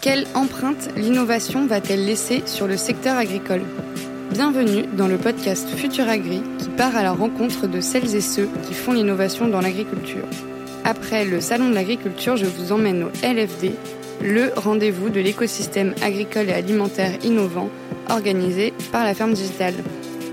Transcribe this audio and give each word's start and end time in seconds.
Quelle 0.00 0.26
empreinte 0.34 0.88
l'innovation 0.96 1.66
va-t-elle 1.66 2.04
laisser 2.04 2.42
sur 2.46 2.66
le 2.66 2.76
secteur 2.76 3.16
agricole? 3.16 3.62
Bienvenue 4.32 4.84
dans 4.96 5.08
le 5.08 5.18
podcast 5.18 5.68
Futur 5.68 6.08
Agri 6.08 6.40
qui 6.58 6.68
part 6.68 6.96
à 6.96 7.02
la 7.02 7.12
rencontre 7.12 7.66
de 7.66 7.80
celles 7.80 8.14
et 8.14 8.20
ceux 8.20 8.48
qui 8.66 8.74
font 8.74 8.92
l'innovation 8.92 9.48
dans 9.48 9.60
l'agriculture. 9.60 10.24
Après 10.84 11.24
le 11.24 11.40
Salon 11.40 11.70
de 11.70 11.74
l'agriculture, 11.74 12.36
je 12.36 12.46
vous 12.46 12.72
emmène 12.72 13.02
au 13.02 13.08
LFD, 13.22 13.72
le 14.22 14.52
rendez-vous 14.56 15.10
de 15.10 15.20
l'écosystème 15.20 15.94
agricole 16.02 16.48
et 16.48 16.54
alimentaire 16.54 17.12
innovant 17.24 17.68
organisé 18.08 18.72
par 18.92 19.04
la 19.04 19.14
ferme 19.14 19.34
digitale. 19.34 19.74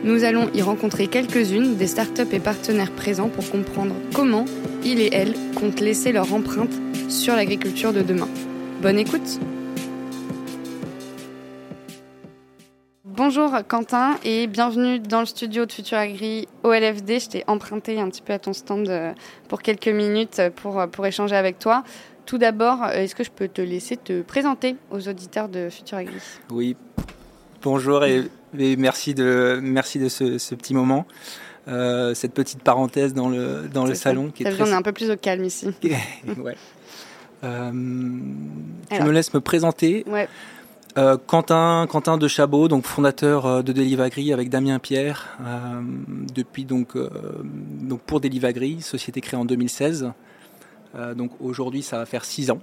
Nous 0.06 0.24
allons 0.24 0.52
y 0.54 0.62
rencontrer 0.62 1.08
quelques-unes 1.08 1.78
des 1.78 1.88
startups 1.88 2.32
et 2.32 2.40
partenaires 2.40 2.92
présents 2.92 3.28
pour 3.28 3.50
comprendre 3.50 3.96
comment 4.14 4.46
ils 4.84 5.00
et 5.00 5.10
elles 5.12 5.34
comptent 5.56 5.80
laisser 5.80 6.12
leur 6.12 6.32
empreinte 6.32 6.74
sur 7.10 7.36
l'agriculture 7.36 7.92
de 7.92 8.04
demain. 8.04 8.30
Bonne 8.84 9.00
écoute 9.00 9.40
Bonjour 13.04 13.52
Quentin 13.68 14.20
et 14.24 14.46
bienvenue 14.46 15.00
dans 15.00 15.22
le 15.22 15.26
studio 15.26 15.66
de 15.66 15.72
Futur 15.72 15.98
Agri 15.98 16.48
au 16.62 16.72
LFD. 16.72 17.20
Je 17.20 17.30
t'ai 17.30 17.44
emprunté 17.48 18.00
un 18.00 18.08
petit 18.08 18.22
peu 18.22 18.34
à 18.34 18.38
ton 18.38 18.54
stand 18.54 18.88
euh, 18.88 19.12
pour 19.48 19.64
quelques 19.64 19.88
minutes 19.88 20.40
pour, 20.56 20.80
euh, 20.80 20.86
pour 20.86 21.08
échanger 21.08 21.36
avec 21.36 21.58
toi. 21.58 21.84
Tout 22.28 22.38
d'abord, 22.38 22.84
euh, 22.84 22.92
est-ce 22.92 23.16
que 23.16 23.24
je 23.24 23.32
peux 23.32 23.48
te 23.48 23.62
laisser 23.64 23.98
te 23.98 24.22
présenter 24.22 24.76
aux 24.92 25.08
auditeurs 25.08 25.50
de 25.50 25.68
Futur 25.72 25.98
Agri? 25.98 26.22
Oui, 26.52 26.78
bonjour 27.64 28.06
et, 28.06 28.26
merci 28.78 29.14
de, 29.14 29.60
merci 29.62 30.00
de 30.00 30.10
ce, 30.10 30.56
petit 30.56 30.74
moment. 30.74 31.06
cette 31.68 32.34
petite 32.34 32.62
parenthèse 32.62 33.14
dans 33.14 33.30
le, 33.30 33.70
dans 33.74 33.86
le 33.86 33.96
salon. 33.96 34.32
Qui 34.32 34.44
est 34.44 34.52
très... 34.52 34.64
On 34.64 34.68
est 34.68 34.74
un 34.74 34.82
peu 34.82 34.94
plus 34.94 35.12
au 35.12 35.18
calme 35.18 35.44
ici. 35.44 35.68
ouais. 35.84 36.56
je 37.44 37.72
me 37.72 39.12
laisse 39.12 39.34
me 39.34 39.40
présenter. 39.40 40.04
Ouais. 40.08 40.28
Euh, 40.98 41.18
Quentin, 41.18 41.88
Quentin 41.90 42.18
de 42.18 42.28
Chabot, 42.30 42.70
donc 42.70 42.86
fondateur 42.86 43.46
euh, 43.46 43.62
de 43.62 43.74
Delivagri 43.74 44.32
avec 44.32 44.50
Damien 44.50 44.80
Pierre, 44.80 45.38
euh, 45.42 45.82
depuis 46.34 46.64
donc, 46.64 46.98
donc 47.82 48.00
pour 48.02 48.22
Delivagri, 48.22 48.82
société 48.82 49.20
créée 49.20 49.40
en 49.40 49.46
2016. 49.46 50.12
donc 51.16 51.32
aujourd'hui, 51.42 51.84
ça 51.84 51.98
va 51.98 52.06
faire 52.06 52.24
six 52.24 52.50
ans. 52.50 52.60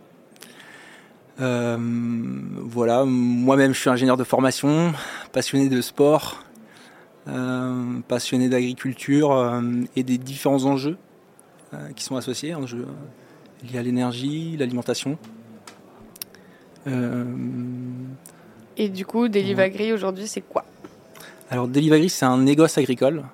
Voilà, 1.39 3.05
moi-même, 3.05 3.75
je 3.75 3.81
suis 3.81 3.91
ingénieur 3.91 4.17
de 4.17 4.25
formation, 4.25 4.93
passionné 5.33 5.69
de 5.69 5.81
sport, 5.81 6.45
passionné 8.09 8.49
d'agriculture 8.49 9.63
et 9.97 10.03
des 10.03 10.19
différents 10.19 10.65
enjeux 10.65 10.97
qui 11.97 12.05
sont 12.05 12.17
associés, 12.17 12.55
enjeux 12.55 12.87
liés 13.63 13.79
à 13.79 13.83
l'énergie, 13.83 14.57
l'alimentation. 14.57 15.19
Euh, 16.87 17.25
et 18.77 18.89
du 18.89 19.07
coup, 19.07 19.29
Delivagri 19.29 19.93
aujourd'hui, 19.93 20.27
c'est 20.27 20.41
quoi? 20.41 20.65
Alors, 21.51 21.69
Delivagri, 21.69 22.09
c'est 22.09 22.25
un 22.25 22.39
négoce 22.39 22.79
agricole. 22.79 23.25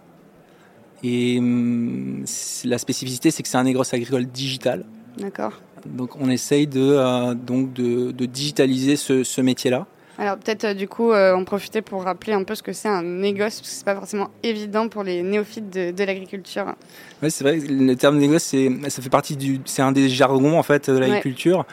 Et 1.02 1.38
hum, 1.38 2.24
la 2.64 2.78
spécificité, 2.78 3.30
c'est 3.30 3.42
que 3.42 3.48
c'est 3.48 3.56
un 3.56 3.64
négoce 3.64 3.94
agricole 3.94 4.26
digital. 4.26 4.84
D'accord. 5.18 5.52
Donc, 5.86 6.16
on 6.20 6.28
essaye 6.28 6.66
de, 6.66 6.80
euh, 6.80 7.34
donc 7.34 7.72
de, 7.72 8.26
digitaliser 8.26 8.96
ce, 8.96 9.40
métier-là. 9.40 9.86
Alors 10.20 10.36
peut-être 10.36 10.64
euh, 10.64 10.74
du 10.74 10.88
coup 10.88 11.12
en 11.12 11.44
profiter 11.44 11.80
pour 11.80 12.02
rappeler 12.02 12.32
un 12.32 12.42
peu 12.42 12.56
ce 12.56 12.62
que 12.64 12.72
c'est 12.72 12.88
un 12.88 13.04
négoce, 13.04 13.60
parce 13.60 13.70
que 13.70 13.76
c'est 13.76 13.84
pas 13.84 13.94
forcément 13.94 14.30
évident 14.42 14.88
pour 14.88 15.04
les 15.04 15.22
néophytes 15.22 15.70
de, 15.70 16.04
l'agriculture. 16.04 16.74
Oui, 17.22 17.30
c'est 17.30 17.44
vrai, 17.44 17.58
le 17.58 17.94
terme 17.94 18.18
négoce, 18.18 18.42
ça 18.42 19.02
fait 19.02 19.10
partie 19.10 19.36
du, 19.36 19.60
c'est 19.64 19.82
un 19.82 19.92
des 19.92 20.08
jargons 20.08 20.58
en 20.58 20.64
fait 20.64 20.90
de 20.90 20.98
l'agriculture. 20.98 21.64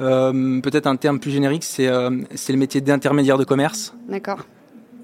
Euh, 0.00 0.60
peut-être 0.60 0.86
un 0.86 0.96
terme 0.96 1.20
plus 1.20 1.30
générique, 1.30 1.64
c'est 1.64 1.88
euh, 1.88 2.10
le 2.10 2.56
métier 2.56 2.80
d'intermédiaire 2.80 3.38
de 3.38 3.44
commerce. 3.44 3.94
D'accord. 4.08 4.40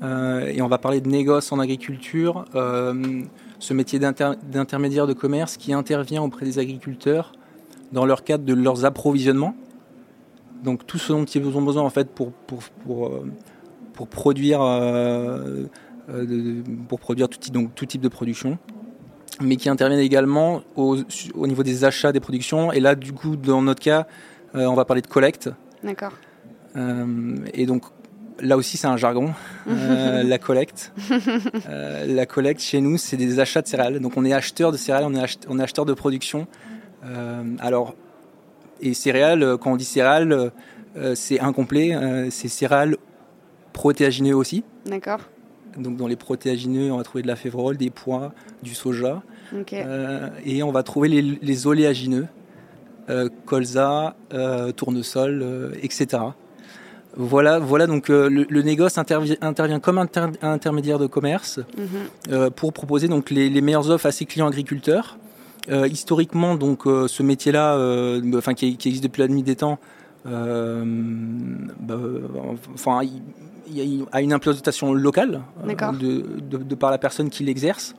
Euh, 0.03 0.47
et 0.47 0.62
on 0.62 0.69
va 0.69 0.78
parler 0.78 1.00
de 1.00 1.09
négoce 1.09 1.53
en 1.53 1.59
agriculture. 1.59 2.44
ce 2.55 3.75
métier 3.75 3.99
d'intermédiaire 3.99 5.06
de 5.06 5.12
commerce 5.12 5.56
qui 5.56 5.72
intervient 5.72 6.22
auprès 6.22 6.47
des 6.47 6.59
agriculteurs 6.59 7.33
dans 7.93 8.06
leur 8.06 8.25
cadre 8.25 8.45
de 8.45 8.55
leurs 8.55 8.84
approvisionnements. 8.84 9.55
Donc 10.65 10.87
tout 10.87 10.99
ce 10.99 11.12
dont 11.12 11.25
ils 11.25 11.56
ont 11.56 11.62
besoin 11.62 11.83
en 11.83 11.91
fait 11.91 12.11
pour, 12.11 12.33
pour, 12.33 12.62
pour, 12.84 13.11
pour 13.95 14.09
produire, 14.09 14.61
pour 16.89 17.01
produire 17.01 17.28
tout, 17.28 17.51
donc, 17.51 17.75
tout 17.75 17.87
type 17.87 18.03
de 18.03 18.09
production 18.09 18.59
mais 19.41 19.56
qui 19.56 19.71
interviennent 19.71 20.01
également 20.01 20.62
au, 20.77 20.99
au, 21.34 21.47
niveau 21.47 21.62
des 21.62 21.84
achats 21.84 22.12
des 22.12 22.21
productions. 22.21 22.73
Et 22.73 22.81
là, 22.81 22.95
du 22.95 23.15
coup, 23.15 23.37
dans 23.37 23.62
notre 23.62 23.81
cas, 23.81 24.07
euh, 24.55 24.67
on 24.67 24.75
va 24.75 24.84
parler 24.84 25.03
de 25.03 25.07
collecte. 25.07 25.51
D'accord. 25.83 26.12
Euh, 26.77 27.37
et 27.53 27.67
donc 27.67 27.84
là 28.41 28.57
aussi 28.57 28.77
c'est 28.77 28.87
un 28.87 28.97
jargon, 28.97 29.33
euh, 29.69 30.22
la 30.25 30.39
collecte. 30.39 30.93
la 31.71 32.27
collecte 32.27 32.61
chez 32.61 32.81
nous 32.81 32.97
c'est 32.97 33.17
des 33.17 33.41
achats 33.41 33.62
de 33.62 33.67
céréales. 33.67 34.01
Donc 34.01 34.17
on 34.17 34.25
est 34.25 34.33
acheteur 34.33 34.72
de 34.72 34.77
céréales, 34.77 35.05
on 35.07 35.15
est, 35.15 35.47
on 35.49 35.59
est 35.59 35.62
acheteur 35.62 35.84
de 35.84 35.95
production. 35.95 36.47
Alors, 37.59 37.94
et 38.81 38.94
céréales, 38.94 39.56
quand 39.59 39.72
on 39.72 39.77
dit 39.77 39.84
céréales, 39.84 40.53
c'est 41.15 41.41
incomplet, 41.41 41.97
c'est 42.31 42.49
céréales 42.49 42.97
protéagineux 43.72 44.34
aussi. 44.34 44.65
D'accord. 44.87 45.21
Donc 45.77 45.97
dans 45.97 46.06
les 46.06 46.16
protéagineux, 46.16 46.93
on 46.93 46.97
va 46.97 47.05
trouver 47.05 47.22
de 47.22 47.28
la 47.28 47.37
févrole, 47.37 47.77
des 47.77 47.91
pois, 47.91 48.33
du 48.62 48.75
soja. 48.75 49.22
et 50.44 50.62
on 50.62 50.72
va 50.72 50.83
trouver 50.83 51.09
les, 51.09 51.22
les 51.22 51.66
oléagineux, 51.66 52.27
euh, 53.10 53.28
colza, 53.44 54.15
euh, 54.33 54.71
tournesol, 54.71 55.41
euh, 55.43 55.72
etc. 55.83 56.22
Voilà, 57.16 57.59
voilà 57.59 57.89
donc 57.89 58.09
le, 58.09 58.62
négoce 58.62 58.99
intervient 58.99 59.81
comme 59.81 59.99
intermédiaire 59.99 61.00
de 61.00 61.09
commerce 61.09 61.59
mhm. 61.77 62.50
pour 62.50 62.72
proposer 62.72 63.09
donc 63.09 63.31
les, 63.31 63.60
meilleures 63.60 63.91
offres 63.91 64.06
à 64.06 64.12
ses 64.12 64.27
clients 64.27 64.47
agriculteurs. 64.47 65.19
Historiquement, 65.69 66.54
donc 66.54 66.82
ce 66.84 67.22
métier-là, 67.22 67.76
enfin 68.34 68.54
qui, 68.54 68.69
existe 68.72 69.03
depuis 69.03 69.21
la 69.21 69.28
nuit 69.28 69.43
des 69.43 69.56
temps, 69.56 69.78
bah, 70.25 70.82
enfin, 72.75 73.00
il, 73.72 74.04
a 74.12 74.21
une 74.21 74.32
implantation 74.32 74.93
locale 74.93 75.43
de, 76.00 76.25
de, 76.50 76.75
par 76.75 76.91
la 76.91 76.98
personne 76.98 77.31
qui 77.31 77.44
l'exerce. 77.44 77.94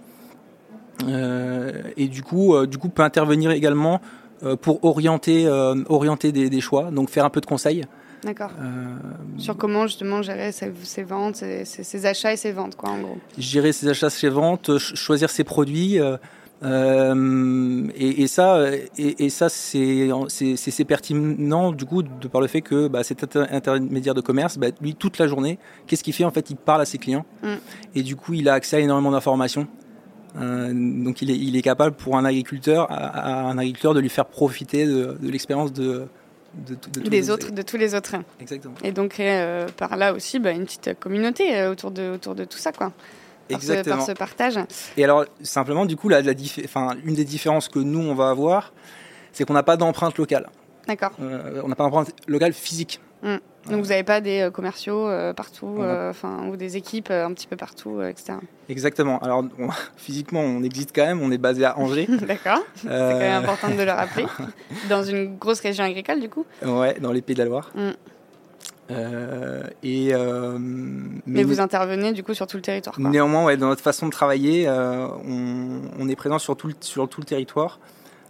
et 1.07 2.07
du 2.07 2.23
coup, 2.23 2.65
du 2.65 2.77
coup, 2.77 2.89
peut 2.89 3.03
intervenir 3.03 3.51
également 3.51 4.01
euh, 4.43 4.55
pour 4.55 4.83
orienter, 4.83 5.45
euh, 5.45 5.75
orienter 5.87 6.31
des, 6.31 6.61
choix, 6.61 6.89
donc 6.89 7.11
faire 7.11 7.25
un 7.25 7.29
peu 7.29 7.41
de 7.41 7.45
conseils. 7.45 7.85
D'accord. 8.23 8.49
Euh, 8.59 8.95
Sur 9.37 9.55
comment 9.55 9.85
justement 9.85 10.23
gérer 10.23 10.51
ses, 10.51 11.03
ventes, 11.03 11.35
ses, 11.35 12.05
achats 12.07 12.33
et 12.33 12.37
ses 12.37 12.51
ventes, 12.51 12.75
quoi, 12.75 12.89
en 12.89 13.01
gros. 13.01 13.17
Gérer 13.37 13.71
ses 13.71 13.87
achats, 13.89 14.09
ses 14.09 14.29
ventes, 14.29 14.79
choisir 14.79 15.29
ses 15.29 15.43
produits. 15.43 15.99
Et, 16.63 18.27
ça, 18.27 18.65
et, 18.97 19.29
ça 19.29 19.49
c'est 19.49 20.85
pertinent 20.85 21.71
du 21.71 21.85
coup 21.85 22.03
de 22.03 22.27
par 22.27 22.41
le 22.41 22.47
fait 22.47 22.61
que 22.61 22.87
bah, 22.87 23.03
cet 23.03 23.35
intermédiaire 23.35 24.13
de 24.13 24.21
commerce, 24.21 24.57
bah, 24.57 24.67
lui 24.81 24.95
toute 24.95 25.17
la 25.17 25.27
journée, 25.27 25.57
qu'est-ce 25.87 26.03
qu'il 26.03 26.13
fait 26.13 26.25
en 26.25 26.31
fait? 26.31 26.49
Il 26.49 26.57
parle 26.57 26.81
à 26.81 26.85
ses 26.85 26.97
clients 26.97 27.25
mm. 27.43 27.55
et 27.95 28.03
du 28.03 28.15
coup 28.15 28.33
il 28.33 28.47
a 28.47 28.53
accès 28.53 28.77
à 28.77 28.79
énormément 28.79 29.11
d'informations. 29.11 29.67
Euh, 30.39 30.71
donc 30.73 31.21
il 31.21 31.55
est, 31.55 31.61
capable 31.61 31.95
pour 31.95 32.17
un 32.17 32.25
agriculteur, 32.25 32.87
à, 32.89 33.49
un 33.49 33.57
agriculteur 33.57 33.93
de 33.93 33.99
lui 33.99 34.09
faire 34.09 34.25
profiter 34.25 34.85
de, 34.85 35.17
l'expérience 35.21 35.73
de, 35.73 36.07
des 36.95 37.29
autres, 37.29 37.51
de 37.51 37.61
tous 37.61 37.77
les 37.77 37.95
autres. 37.95 38.15
Exactement. 38.39 38.75
Et 38.83 38.91
donc 38.91 39.11
créer 39.11 39.41
euh, 39.41 39.67
par 39.75 39.97
là 39.97 40.13
aussi 40.13 40.39
bah, 40.39 40.51
une 40.51 40.65
petite 40.65 40.97
communauté 40.99 41.55
euh, 41.55 41.71
autour 41.71 41.91
de, 41.91 42.11
autour 42.11 42.35
de 42.35 42.45
tout 42.45 42.57
ça, 42.57 42.71
quoi. 42.71 42.91
Par 43.51 43.59
Exactement. 43.59 43.95
Ce, 43.95 43.99
par 43.99 44.07
ce 44.07 44.11
partage. 44.11 44.59
Et 44.97 45.03
alors 45.03 45.25
simplement, 45.41 45.85
du 45.85 45.95
coup, 45.95 46.09
la, 46.09 46.21
la 46.21 46.33
une 47.05 47.15
des 47.15 47.25
différences 47.25 47.67
que 47.67 47.79
nous 47.79 47.99
on 47.99 48.15
va 48.15 48.29
avoir, 48.29 48.73
c'est 49.31 49.45
qu'on 49.45 49.53
n'a 49.53 49.63
pas 49.63 49.77
d'empreinte 49.77 50.17
locale. 50.17 50.49
D'accord. 50.87 51.11
on 51.19 51.67
n'a 51.67 51.75
pas 51.75 51.83
d'empreinte 51.83 52.11
locale 52.27 52.53
physique. 52.53 52.99
Hum. 53.23 53.39
Donc 53.69 53.83
vous 53.83 53.89
n'avez 53.89 54.03
pas 54.03 54.21
des 54.21 54.41
euh, 54.41 54.49
commerciaux 54.49 55.07
euh, 55.07 55.33
partout, 55.33 55.77
euh, 55.79 56.11
ou 56.49 56.55
des 56.57 56.77
équipes 56.77 57.11
un 57.11 57.31
petit 57.33 57.45
peu 57.45 57.55
partout, 57.55 58.01
etc. 58.01 58.33
Exactement. 58.69 59.19
Alors 59.19 59.43
physiquement, 59.97 60.41
on 60.41 60.63
existe 60.63 60.91
quand 60.95 61.05
même. 61.05 61.21
On 61.21 61.31
est 61.31 61.37
basé 61.37 61.65
à 61.65 61.77
Angers. 61.77 62.07
D'accord. 62.27 62.59
C'est 62.75 62.87
quand 62.87 63.19
même 63.19 63.43
important 63.43 63.69
de 63.69 63.83
le 63.83 63.91
rappeler. 63.91 64.25
dans 64.89 65.03
une 65.03 65.37
grosse 65.37 65.59
région 65.59 65.83
agricole, 65.83 66.19
du 66.19 66.29
coup. 66.29 66.45
Ouais, 66.65 66.97
dans 66.99 67.11
les 67.11 67.21
Pays 67.21 67.35
de 67.35 67.43
la 67.43 67.49
Loire. 67.49 67.71
Mm. 67.75 67.91
Et 69.83 70.13
mais, 71.25 71.43
vous 71.43 71.59
intervenez 71.59 72.13
du 72.13 72.23
coup 72.23 72.33
sur 72.33 72.47
tout 72.47 72.57
le 72.57 72.63
territoire. 72.63 72.99
Néanmoins, 72.99 73.45
ouais, 73.45 73.57
dans 73.57 73.67
notre 73.67 73.83
façon 73.83 74.07
de 74.07 74.11
travailler, 74.11 74.69
on, 74.69 75.81
on, 75.99 76.09
est 76.09 76.15
présent 76.15 76.39
sur 76.39 76.55
tout 76.55 76.67
le, 76.67 76.73
sur 76.79 77.07
tout 77.07 77.21
le 77.21 77.25
territoire. 77.25 77.79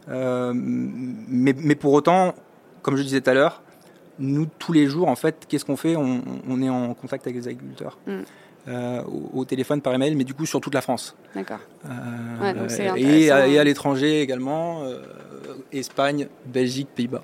mais, 0.08 1.54
mais 1.58 1.76
pour 1.76 1.94
autant, 1.94 2.36
comme 2.82 2.96
je 2.96 3.04
disais 3.04 3.22
tout 3.22 3.30
à 3.30 3.34
l'heure, 3.34 3.62
nous, 4.20 4.48
tous 4.60 4.74
les 4.74 4.88
jours, 4.88 5.08
en 5.08 5.16
fait, 5.16 5.46
qu'est-ce 5.48 5.66
qu'on 5.66 5.78
fait? 5.78 5.96
On, 5.96 6.62
est 6.62 6.70
en 6.70 6.94
contact 6.94 7.26
avec 7.26 7.36
les 7.36 7.48
agriculteurs. 7.48 7.98
Mm. 8.06 8.22
au, 9.34 9.46
téléphone 9.46 9.82
par 9.82 9.94
email, 9.94 10.16
mais 10.16 10.24
du 10.24 10.34
coup 10.34 10.46
sur 10.46 10.62
toute 10.62 10.74
la 10.74 10.82
France. 10.82 11.16
D'accord. 11.34 11.60
et, 12.98 13.26
et, 13.26 13.32
à, 13.32 13.64
l'étranger 13.64 14.22
également, 14.22 14.84
Espagne, 15.72 16.28
Belgique, 16.46 16.90
Pays-Bas. 16.94 17.24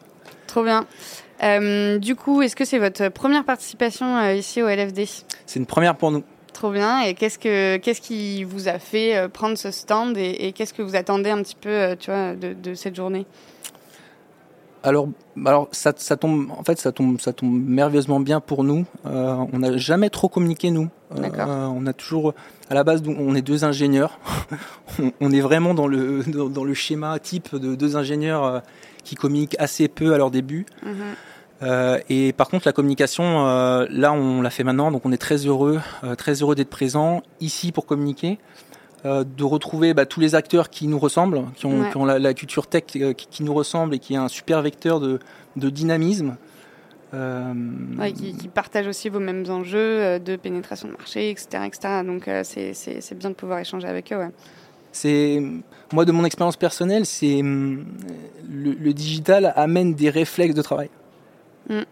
Trop 0.57 0.63
bien. 0.63 1.99
du 1.99 2.15
coup, 2.15 2.41
est-ce 2.41 2.55
que 2.55 2.65
c'est 2.65 2.79
votre 2.79 3.09
première 3.09 3.43
participation 3.43 4.27
ici 4.31 4.63
au 4.63 4.67
LFD 4.67 5.05
C'est 5.45 5.59
une 5.59 5.67
première 5.67 5.95
pour 5.95 6.09
nous. 6.09 6.23
Trop 6.51 6.71
bien. 6.71 7.01
Et 7.01 7.13
qu'est-ce 7.13 7.37
que 7.37 7.77
qu'est-ce 7.77 8.01
qui 8.01 8.43
vous 8.43 8.67
a 8.67 8.79
fait 8.79 9.15
euh, 9.15 9.27
prendre 9.27 9.55
ce 9.55 9.69
stand 9.69 10.17
et, 10.17 10.51
qu'est-ce 10.53 10.73
que 10.73 10.81
vous 10.81 10.95
attendez 10.95 11.29
un 11.29 11.43
petit 11.43 11.55
peu, 11.55 11.69
euh, 11.69 11.95
tu 11.95 12.09
vois, 12.09 12.33
de, 12.33 12.73
cette 12.73 12.95
journée? 12.95 13.27
Alors, 14.81 15.09
alors 15.45 15.67
ça, 15.71 15.93
tombe, 15.93 16.49
en 16.57 16.63
fait, 16.63 16.79
ça 16.79 16.91
tombe, 16.91 17.19
ça 17.21 17.33
tombe 17.33 17.51
merveilleusement 17.51 18.19
bien 18.19 18.39
pour 18.39 18.63
nous. 18.63 18.87
Euh, 19.05 19.35
on 19.53 19.59
n'a 19.59 19.77
jamais 19.77 20.09
trop 20.09 20.29
communiqué 20.29 20.71
nous. 20.71 20.89
on 21.11 21.85
a 21.85 21.93
toujours, 21.93 22.33
à 22.71 22.73
la 22.73 22.83
base, 22.83 23.03
on 23.05 23.35
est 23.35 23.43
deux 23.43 23.63
ingénieurs. 23.63 24.19
on, 25.21 25.31
est 25.31 25.41
vraiment 25.41 25.75
dans 25.75 25.87
le 25.87 26.23
dans, 26.23 26.63
le 26.63 26.73
schéma 26.73 27.19
type 27.19 27.55
de 27.55 27.75
deux 27.75 27.97
ingénieurs 27.97 28.63
qui 29.07 29.15
communiquent 29.15 29.55
assez 29.59 29.87
peu 29.87 30.13
à 30.13 30.17
leur 30.17 30.31
début. 30.31 30.65
Mhm. 30.83 30.93
Euh, 31.63 31.99
et 32.09 32.33
par 32.33 32.49
contre, 32.49 32.67
la 32.67 32.73
communication, 32.73 33.47
euh, 33.47 33.87
là, 33.89 34.13
on 34.13 34.41
l'a 34.41 34.49
fait 34.49 34.63
maintenant, 34.63 34.91
donc 34.91 35.05
on 35.05 35.11
est 35.11 35.17
très 35.17 35.37
heureux, 35.37 35.79
euh, 36.03 36.15
très 36.15 36.33
heureux 36.33 36.55
d'être 36.55 36.69
présent 36.69 37.23
ici 37.39 37.71
pour 37.71 37.85
communiquer, 37.85 38.37
de 39.05 39.43
retrouver 39.45 39.93
bah, 39.93 40.05
tous 40.05 40.19
les 40.19 40.35
acteurs 40.35 40.69
qui 40.69 40.87
nous 40.87 40.99
ressemblent, 40.99 41.45
qui 41.55 41.65
ont, 41.65 42.05
la, 42.05 42.33
culture 42.33 42.67
tech 42.67 42.83
qui, 42.83 43.43
nous 43.43 43.53
ressemble 43.53 43.95
et 43.95 43.99
qui 43.99 44.15
est 44.15 44.17
un 44.17 44.27
super 44.27 44.61
vecteur 44.61 44.99
de, 44.99 45.19
dynamisme. 45.55 46.35
qui, 47.13 48.35
qui, 48.35 48.47
partagent 48.49 48.87
aussi 48.87 49.07
vos 49.07 49.21
mêmes 49.21 49.45
enjeux 49.49 50.19
de 50.19 50.35
pénétration 50.35 50.89
de 50.89 50.93
marché, 50.93 51.29
etc. 51.29 51.63
etc. 51.65 51.79
Donc 52.05 52.29
c'est 52.43 53.17
bien 53.17 53.29
de 53.29 53.35
pouvoir 53.35 53.59
échanger 53.59 53.87
avec 53.87 54.11
eux. 54.11 54.29
C'est 54.99 55.41
moi 55.93 56.05
de 56.05 56.11
mon 56.11 56.25
expérience 56.25 56.57
personnelle, 56.57 57.05
c'est 57.05 57.39
hum, 57.39 57.85
le 58.49 58.93
digital 58.93 59.53
amène 59.55 59.93
des 59.93 60.09
réflexes 60.09 60.55
de 60.55 60.61
travail. 60.61 60.89
Mm. 61.69 61.83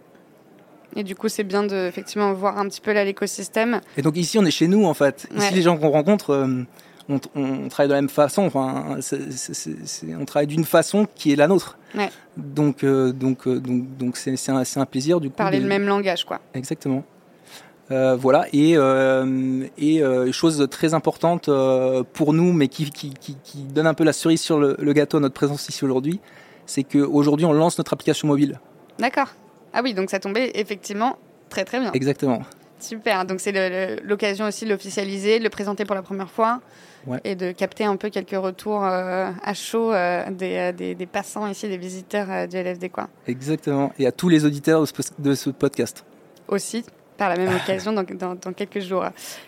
Et 0.96 1.04
du 1.04 1.16
coup, 1.16 1.28
c'est 1.28 1.44
bien 1.44 1.64
de 1.64 1.88
effectivement 1.88 2.34
voir 2.34 2.58
un 2.58 2.68
petit 2.68 2.80
peu 2.80 2.92
l'écosystème. 2.92 3.82
Et 3.98 4.02
donc 4.02 4.16
ici, 4.16 4.40
on 4.40 4.46
est 4.46 4.52
chez 4.52 4.68
nous 4.68 4.86
en 4.86 4.94
fait. 4.94 5.28
Ici, 5.36 5.54
les 5.54 5.62
gens 5.62 5.78
qu'on 5.78 5.90
rencontre, 5.90 6.30
euh, 6.30 6.64
on, 7.10 7.20
travaille 7.68 7.90
de 7.90 7.94
la 7.94 8.02
même 8.02 8.10
façon. 8.10 8.44
Enfin, 8.44 8.98
on 10.08 10.26
travaille 10.26 10.48
d'une 10.48 10.64
façon 10.64 11.06
qui 11.16 11.34
est 11.34 11.36
la 11.36 11.48
nôtre. 11.48 11.78
Donc, 12.38 12.84
euh, 12.84 13.12
donc, 13.12 13.48
euh, 13.48 13.60
donc, 13.60 13.98
donc, 13.98 14.18
c'est 14.18 14.50
un, 14.50 14.64
un, 14.76 14.86
plaisir 14.86 15.20
du 15.20 15.30
coup. 15.30 15.36
Parler 15.36 15.60
le 15.60 15.68
même 15.68 15.86
langage, 15.86 16.26
quoi. 16.26 16.40
Exactement. 16.54 17.04
Voilà, 17.90 18.46
et, 18.54 18.76
et 19.78 20.32
chose 20.32 20.68
très 20.70 20.94
importante 20.94 21.50
pour 22.14 22.34
nous, 22.34 22.54
mais 22.54 22.68
qui, 22.68 22.90
qui, 22.90 23.14
qui, 23.14 23.58
donne 23.64 23.88
un 23.88 23.94
peu 23.94 24.04
la 24.04 24.14
cerise 24.14 24.42
sur 24.42 24.60
le, 24.60 24.76
le 24.80 24.94
gâteau 24.94 25.18
à 25.18 25.20
notre 25.20 25.36
présence 25.36 25.70
ici 25.70 25.84
aujourd'hui, 25.86 26.20
c'est 26.66 26.84
qu'aujourd'hui 26.84 27.46
on 27.46 27.54
lance 27.54 27.78
notre 27.78 27.94
application 27.94 28.28
mobile. 28.28 28.60
D'accord. 29.00 29.30
Ah 29.74 29.82
oui, 29.84 29.94
donc 29.94 30.10
ça 30.10 30.20
tombait 30.20 30.52
effectivement 30.56 31.18
très 31.50 31.66
très 31.66 31.80
bien. 31.80 31.92
Exactement. 31.94 32.42
Super, 32.80 33.26
donc 33.26 33.40
c'est 33.40 34.00
l'occasion 34.04 34.46
aussi 34.46 34.66
de 34.66 34.70
l'officialiser, 34.70 35.40
de 35.40 35.44
le 35.44 35.50
présenter 35.50 35.86
pour 35.86 35.96
la 35.96 36.02
première 36.02 36.30
fois 36.30 36.62
et 37.24 37.36
de 37.36 37.52
capter 37.52 37.86
un 37.86 37.96
peu 37.96 38.10
quelques 38.10 38.32
retours 38.32 38.84
euh, 38.84 39.32
à 39.44 39.54
chaud 39.54 39.92
euh, 39.92 40.24
euh, 40.28 40.72
des, 40.72 40.96
des, 40.96 41.06
passants 41.06 41.48
ici, 41.48 41.68
des 41.68 41.78
visiteurs 41.78 42.48
du 42.48 42.58
LFD. 42.58 42.90
Quoi. 42.90 43.08
Exactement, 43.28 43.94
et 43.98 44.08
à 44.08 44.12
tous 44.12 44.30
les 44.30 44.46
auditeurs 44.46 44.84
de 45.20 45.36
ce, 45.36 45.50
podcast. 45.52 46.04
Aussi, 46.48 46.84
par 47.18 47.30
la 47.30 47.38
même 47.38 47.56
occasion 47.56 47.94
dans, 47.94 48.04
dans, 48.04 48.54
quelques 48.54 48.80
jours. 48.80 49.06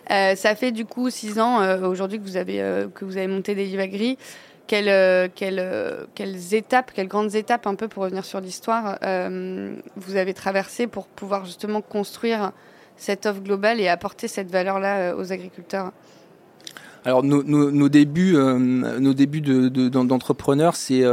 ça 0.09 0.55
fait 0.55 0.71
du 0.71 0.85
coup 0.85 1.09
six 1.09 1.39
ans 1.39 1.81
aujourd'hui 1.83 2.19
que, 2.19 2.23
vous 2.23 2.37
avez 2.37 2.87
que 2.93 3.05
vous 3.05 3.17
avez 3.17 3.27
monté 3.27 3.55
des 3.55 3.67
Gris. 3.87 4.17
Quelles, 4.67 4.89
euh, 4.89 5.29
quelles, 5.33 5.59
euh, 5.59 6.05
quelles, 6.13 6.53
étapes, 6.53 6.91
quelles 6.93 7.07
grandes 7.07 7.35
étapes, 7.35 7.65
un 7.67 7.75
peu 7.75 7.87
pour 7.87 8.03
revenir 8.03 8.25
sur 8.25 8.41
l'histoire, 8.41 8.97
euh, 9.03 9.73
vous 9.95 10.17
avez 10.17 10.33
traversé 10.33 10.87
pour 10.87 11.07
pouvoir 11.07 11.45
justement 11.45 11.81
construire 11.81 12.51
cette 12.97 13.25
offre 13.25 13.39
globale 13.39 13.79
et 13.79 13.87
apporter 13.87 14.27
cette 14.27 14.51
valeur-là 14.51 15.15
aux 15.15 15.31
agriculteurs? 15.31 15.93
Alors 17.07 17.23
nos, 17.23 17.41
nos, 17.43 17.89
débuts, 17.89 18.35
nos 18.35 19.13
débuts 19.13 19.41
d'entrepreneurs, 19.41 20.73
de, 20.73 20.77
c'est 20.77 21.03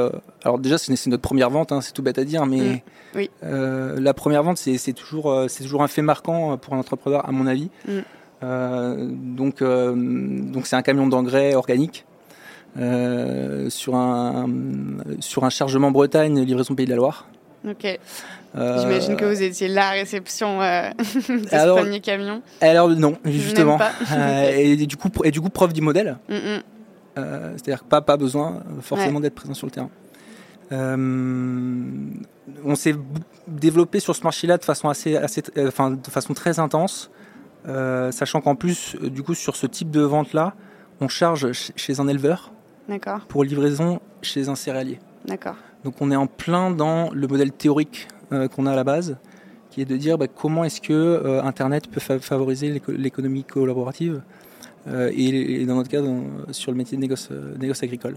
alors 0.42 0.58
déjà 0.58 0.76
c'est 0.76 1.06
notre 1.06 1.22
première 1.22 1.50
vente, 1.50 1.70
hein, 1.72 1.80
c'est 1.80 1.92
tout 1.92 2.02
bête 2.02 2.18
à 2.18 2.24
dire, 2.24 2.46
mais 2.46 2.60
mmh. 2.60 2.80
oui. 3.16 3.30
la 3.40 4.12
première 4.12 4.42
vente 4.42 4.58
c'est 4.58 4.92
toujours 4.92 5.44
c'est 5.48 5.62
toujours 5.62 5.82
un 5.82 5.88
fait 5.88 6.02
marquant 6.02 6.56
pour 6.58 6.74
un 6.74 6.78
entrepreneur 6.78 7.26
à 7.28 7.30
mon 7.30 7.46
avis. 7.46 7.70
Mmh. 7.86 9.36
donc 9.36 9.62
donc 9.62 10.66
c'est 10.66 10.76
un 10.76 10.82
camion 10.82 11.06
d'engrais 11.06 11.54
organique. 11.54 12.04
Euh, 12.76 13.70
sur, 13.70 13.94
un, 13.94 14.48
sur 15.20 15.44
un 15.44 15.50
chargement 15.50 15.92
Bretagne, 15.92 16.40
livraison 16.40 16.74
Pays 16.74 16.86
de 16.86 16.90
la 16.90 16.96
Loire. 16.96 17.28
Ok. 17.68 17.98
Euh, 18.56 18.78
J'imagine 18.78 19.16
que 19.16 19.24
vous 19.24 19.42
étiez 19.42 19.68
la 19.68 19.90
réception 19.90 20.60
euh, 20.60 20.90
de 20.98 21.02
ce 21.02 21.76
premier 21.76 22.00
camion. 22.00 22.42
Alors 22.60 22.88
non, 22.88 23.16
justement. 23.24 23.78
et, 24.50 24.76
du 24.86 24.96
coup, 24.96 25.08
et 25.24 25.30
du 25.30 25.40
coup, 25.40 25.48
preuve 25.48 25.72
du 25.72 25.80
modèle. 25.80 26.18
Mm, 26.28 26.34
mm. 26.34 26.62
C'est-à-dire 27.56 27.84
pas, 27.84 28.00
pas 28.00 28.16
besoin 28.16 28.62
forcément 28.80 29.20
d'être 29.20 29.34
présent 29.34 29.54
sur 29.54 29.66
le 29.66 29.70
terrain. 29.70 29.90
on 30.70 32.74
s'est 32.74 32.94
développé 33.46 34.00
sur 34.00 34.16
ce 34.16 34.22
marché-là 34.24 34.58
de 34.58 34.64
façon 34.64 34.88
assez, 34.88 35.16
assez 35.16 35.42
enfin, 35.58 35.92
de 35.92 36.10
façon 36.10 36.34
très 36.34 36.58
intense, 36.58 37.10
sachant 38.10 38.40
qu'en 38.40 38.56
plus, 38.56 38.96
du 39.00 39.22
coup, 39.22 39.34
sur 39.34 39.56
ce 39.56 39.66
type 39.66 39.90
de 39.90 40.00
vente-là, 40.00 40.54
on 41.00 41.08
charge 41.08 41.52
chez 41.52 42.00
un 42.00 42.08
éleveur 42.08 42.52
pour 43.28 43.44
livraison 43.44 44.00
chez 44.22 44.48
un 44.48 44.54
céréalier. 44.54 44.98
D'accord. 45.24 45.56
Donc 45.84 45.94
on 46.00 46.10
est 46.10 46.16
en 46.16 46.26
plein 46.26 46.70
dans 46.70 47.10
le 47.12 47.26
modèle 47.26 47.52
théorique 47.52 48.08
euh, 48.32 48.48
qu'on 48.48 48.66
a 48.66 48.72
à 48.72 48.76
la 48.76 48.84
base, 48.84 49.16
qui 49.70 49.82
est 49.82 49.84
de 49.84 49.96
dire 49.96 50.18
bah, 50.18 50.26
comment 50.28 50.64
est-ce 50.64 50.80
que 50.80 50.92
euh, 50.92 51.42
Internet 51.42 51.88
peut 51.88 52.00
favoriser 52.00 52.80
l'économie 52.88 53.44
collaborative 53.44 54.22
euh, 54.88 55.10
et, 55.14 55.64
dans 55.66 55.76
notre 55.76 55.90
cas 55.90 56.00
sur 56.52 56.72
le 56.72 56.78
métier 56.78 56.96
de 56.96 57.02
négoce, 57.02 57.30
négoce 57.60 57.82
agricole. 57.82 58.16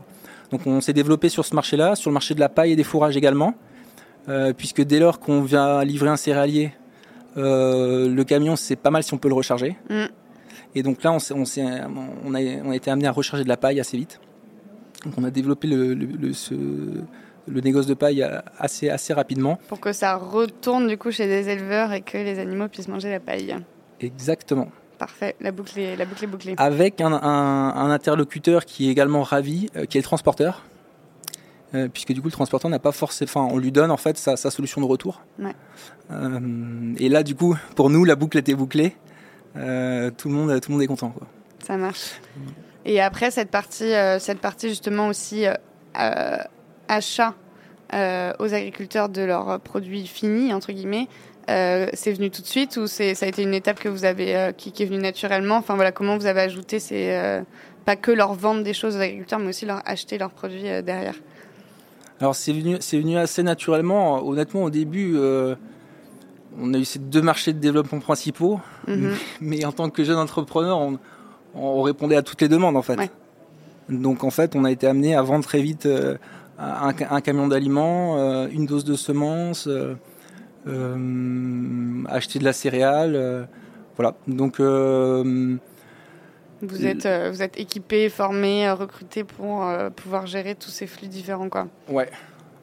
Donc 0.52 0.66
on 0.66 0.80
s'est 0.80 0.94
développé 0.94 1.30
sur 1.30 1.46
ce 1.46 1.54
marché-là, 1.56 1.96
sur 1.96 2.10
le 2.10 2.14
marché 2.14 2.34
de 2.34 2.40
la 2.40 2.50
paille 2.50 2.72
et 2.72 2.76
des 2.76 2.86
fourrages 2.86 3.18
également, 3.18 3.54
puisque 4.58 4.82
dès 4.82 5.00
lors 5.00 5.20
qu'on 5.20 5.42
vient 5.42 5.84
livrer 5.84 6.10
un 6.10 6.18
céréalier, 6.18 6.72
le 7.36 8.24
camion 8.24 8.56
c'est 8.56 8.78
pas 8.78 8.92
mal 8.92 9.04
si 9.04 9.14
on 9.14 9.18
peut 9.18 9.28
le 9.28 9.34
recharger. 9.34 9.76
Mm. 9.90 10.06
Et 10.76 10.84
donc 10.84 11.02
là, 11.04 11.12
on, 11.12 11.18
on, 11.32 11.44
on, 12.26 12.36
a, 12.36 12.42
on, 12.64 12.72
a, 12.72 12.76
été 12.76 12.92
amené 12.92 13.08
à 13.08 13.12
recharger 13.12 13.44
de 13.44 13.50
la 13.50 13.58
paille 13.58 13.80
assez 13.80 13.98
vite. 13.98 14.20
Donc 15.06 15.16
on 15.18 15.24
a 15.24 15.32
développé 15.32 15.68
le, 15.68 15.94
le, 15.94 16.34
négoce 17.48 17.88
de 17.88 17.94
paille 17.94 18.26
assez, 18.58 18.90
assez 18.90 19.14
rapidement. 19.14 19.60
Pour 19.68 19.80
que 19.80 19.94
ça 19.94 20.16
retourne 20.16 20.88
du 20.88 20.98
coup 20.98 21.12
chez 21.12 21.28
des 21.28 21.50
éleveurs 21.50 21.94
et 21.94 22.02
que 22.02 22.18
les 22.18 22.40
animaux 22.40 22.68
puissent 22.68 22.88
manger 22.88 23.10
la 23.10 23.20
paille. 23.20 23.56
Exactement. 24.00 24.70
Parfait, 24.98 25.36
la 25.42 25.52
boucle 25.52 25.80
est, 25.80 25.96
la 25.96 26.06
boucle 26.06 26.24
est 26.24 26.28
bouclée. 26.28 26.56
Avec 26.58 27.02
un, 27.02 27.12
interlocuteur 27.12 28.66
qui 28.66 28.88
est 28.88 28.92
également 28.92 29.22
ravi, 29.22 29.70
euh, 29.76 29.86
qui 29.86 29.98
est 29.98 30.02
le 30.02 30.06
transporteur. 30.06 30.64
Euh, 31.76 31.90
puisque 31.90 32.14
du 32.14 32.22
coup 32.22 32.28
le 32.28 32.32
transporteur 32.32 32.72
n'a 32.72 32.80
pas 32.80 32.94
forcément, 32.94 33.30
enfin 33.30 33.54
on 33.54 33.58
lui 33.58 33.74
donne 33.74 33.92
en 33.92 33.98
fait 33.98 34.18
sa, 34.18 34.38
solution 34.38 34.80
de 34.80 34.86
retour. 34.86 35.22
Ouais. 35.38 35.54
Euh, 36.12 36.94
et 36.98 37.10
là 37.10 37.24
du 37.24 37.36
coup 37.36 37.58
pour 37.76 37.90
nous 37.90 38.06
la 38.06 38.16
boucle 38.16 38.38
était 38.38 38.54
bouclée, 38.54 38.96
tout 39.54 39.60
le 39.60 40.30
monde 40.30 40.62
tout 40.62 40.70
le 40.70 40.74
monde 40.74 40.82
est 40.82 40.88
content 40.88 41.10
quoi. 41.10 41.28
Ça 41.62 41.76
marche. 41.76 42.22
Et 42.86 43.02
après, 43.02 43.32
cette 43.32 43.52
partie, 43.52 43.92
cette 44.20 44.40
partie 44.40 44.70
justement 44.70 45.10
aussi 45.10 45.46
euh, 46.00 46.38
euh, 47.94 48.34
aux 48.40 48.54
agriculteurs 48.54 49.10
de 49.10 49.22
leurs 49.22 49.60
produits 49.60 50.08
finis, 50.08 50.54
entre 50.54 50.72
guillemets, 50.72 51.08
c'est 51.48 52.12
venu 52.12 52.30
tout 52.30 52.42
de 52.42 52.48
suite 52.48 52.76
ou 52.78 52.88
c'est 52.88 53.16
ça 53.16 53.26
a 53.26 53.30
été 53.30 53.42
une 53.42 53.54
étape 53.54 53.80
que 53.80 53.88
vous 53.88 54.04
avez 54.04 54.52
qui, 54.58 54.70
est 54.70 54.86
venue 54.86 55.02
naturellement? 55.02 55.56
Enfin 55.56 55.76
voilà, 55.76 55.94
comment 55.94 56.18
vous 56.18 56.26
avez 56.26 56.42
ajouté 56.42 56.80
c'est 56.80 57.44
pas 57.86 57.96
que 57.96 58.12
leur 58.12 58.34
vendre 58.34 58.64
des 58.64 58.74
choses 58.74 58.98
aux 58.98 59.02
agriculteurs, 59.02 59.40
mais 59.40 59.50
aussi 59.50 59.66
leur 59.66 59.82
acheter 59.86 60.18
leurs 60.18 60.32
produits 60.32 60.84
derrière? 60.84 61.16
Alors 62.20 62.36
c'est 62.36 62.52
venu 62.52 62.78
c'est 62.82 63.00
venu 63.00 63.18
assez 63.18 63.44
naturellement. 63.44 64.28
Honnêtement, 64.28 64.64
au 64.64 64.70
début. 64.70 65.18
on 66.60 66.74
a 66.74 66.78
eu 66.78 66.86
ces 66.86 67.00
deux 67.00 67.22
marchés 67.22 67.54
de 67.54 67.60
développement 67.60 68.00
principaux, 68.00 68.60
mhm. 68.88 69.14
mais 69.42 69.64
en 69.64 69.72
tant 69.72 69.90
que 69.90 70.04
jeune 70.04 70.18
entrepreneur, 70.18 70.78
on, 70.78 71.00
on 71.58 71.82
répondait 71.82 72.16
à 72.16 72.22
toutes 72.22 72.42
les 72.42 72.50
demandes 72.50 72.76
en 72.76 72.82
fait. 72.82 73.00
Donc 73.90 74.24
en 74.24 74.30
fait, 74.30 74.56
on 74.56 74.64
a 74.64 74.72
été 74.72 74.88
amené 74.88 75.16
à 75.16 75.22
vendre 75.22 75.46
très 75.46 75.62
vite 75.62 75.88
euh, 76.60 76.92
un, 77.10 77.22
camion 77.22 77.48
d'aliments, 77.48 78.18
euh, 78.18 78.48
une 78.52 78.66
dose 78.66 78.84
de 78.84 78.96
semences, 78.96 79.68
euh, 79.68 79.96
acheter 82.10 82.40
de 82.40 82.44
la 82.44 82.54
céréale, 82.54 83.48
voilà. 83.96 84.16
Donc 84.28 84.60
vous 84.60 85.60
êtes 86.86 87.08
vous 87.08 87.42
êtes 87.44 87.60
équipé, 87.60 88.10
formé, 88.10 88.70
recruté 88.72 89.24
pour 89.24 89.66
pouvoir 89.96 90.26
gérer 90.26 90.56
tous 90.56 90.70
ces 90.70 90.88
flux 90.88 91.08
différents 91.08 91.50
quoi. 91.50 91.68
Ouais. 91.90 92.10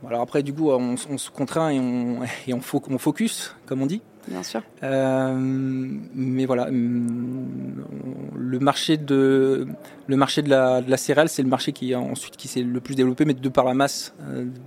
Alors 0.07 0.21
après 0.21 0.43
du 0.43 0.53
coup 0.53 0.71
on, 0.71 0.97
se 0.97 1.31
contraint 1.31 1.71
et 1.71 1.79
on, 1.79 2.25
et 2.47 2.53
on, 2.53 2.61
focus 2.61 3.55
comme 3.67 3.81
on 3.83 3.87
dit. 3.87 4.03
Bien 4.29 4.43
sûr. 4.43 4.63
mais 4.83 6.47
voilà, 6.47 6.69
le 6.71 8.59
marché 8.59 8.97
de 8.97 9.67
le 10.07 10.17
marché 10.17 10.43
de 10.43 10.51
la, 10.51 10.83
de 10.83 10.91
la 10.91 10.97
céréale, 10.97 11.29
c'est 11.29 11.43
le 11.43 11.49
marché 11.49 11.73
qui 11.73 11.95
ensuite 11.95 12.37
qui 12.37 12.49
s'est 12.49 12.63
le 12.63 12.81
plus 12.81 12.95
développé, 12.95 13.25
mais 13.25 13.35
de 13.35 13.49
par 13.49 13.65
la 13.65 13.75
masse, 13.75 14.15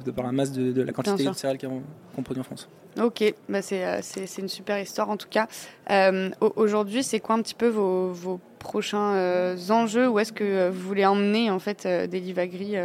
de 0.06 0.12
par 0.12 0.26
la 0.26 0.32
masse 0.32 0.52
de, 0.52 0.82
la 0.82 0.92
quantité 0.92 1.26
de 1.26 1.34
céréales 1.34 1.60
qu'on 1.60 2.24
produit 2.24 2.42
en 2.42 2.44
France. 2.44 2.70
Ok, 3.02 3.34
bah 3.48 3.62
c'est 3.62 4.38
une 4.38 4.50
super 4.50 4.80
histoire 4.80 5.10
en 5.10 5.18
tout 5.18 5.30
cas. 5.30 5.48
Aujourd'hui, 6.56 7.04
c'est 7.04 7.20
quoi 7.20 7.36
un 7.36 7.42
petit 7.42 7.56
peu 7.56 7.68
vos, 7.68 8.12
vos 8.12 8.40
prochains 8.60 9.56
enjeux? 9.70 10.08
Où 10.08 10.20
est-ce 10.20 10.34
que 10.34 10.70
vous 10.70 10.88
voulez 10.88 11.06
emmener 11.06 11.50
en 11.52 11.60
fait 11.60 11.88
Delivagri 11.88 12.76